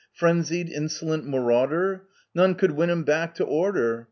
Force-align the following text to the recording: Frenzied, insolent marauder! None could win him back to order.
Frenzied, 0.13 0.67
insolent 0.67 1.27
marauder! 1.27 2.05
None 2.33 2.55
could 2.55 2.71
win 2.71 2.89
him 2.89 3.03
back 3.03 3.35
to 3.35 3.43
order. 3.43 3.99